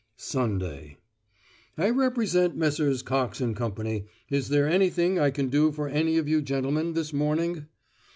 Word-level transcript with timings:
SUNDAY 0.17 0.97
"I 1.77 1.91
represent 1.91 2.57
Messrs. 2.57 3.03
Cox 3.03 3.39
and 3.39 3.55
Co. 3.55 3.71
Is 4.31 4.49
there 4.49 4.67
anything 4.67 5.19
I 5.19 5.29
can 5.29 5.49
do 5.49 5.71
for 5.71 5.87
any 5.89 6.17
of 6.17 6.27
you 6.27 6.41
gentlemen 6.41 6.93
this 6.93 7.13
morning?" 7.13 7.67